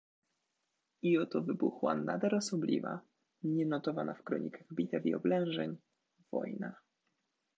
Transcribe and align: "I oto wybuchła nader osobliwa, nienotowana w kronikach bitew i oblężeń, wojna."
"I 1.01 1.17
oto 1.17 1.41
wybuchła 1.41 1.95
nader 1.95 2.35
osobliwa, 2.35 3.01
nienotowana 3.43 4.13
w 4.13 4.23
kronikach 4.23 4.73
bitew 4.73 5.05
i 5.05 5.15
oblężeń, 5.15 5.77
wojna." 6.31 6.75